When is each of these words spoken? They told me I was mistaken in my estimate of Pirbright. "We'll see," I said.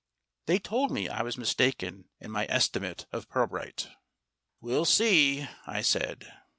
They 0.47 0.57
told 0.57 0.89
me 0.89 1.07
I 1.09 1.21
was 1.21 1.37
mistaken 1.37 2.09
in 2.19 2.31
my 2.31 2.47
estimate 2.49 3.05
of 3.11 3.29
Pirbright. 3.29 3.87
"We'll 4.59 4.83
see," 4.85 5.47
I 5.67 5.81
said. 5.83 6.25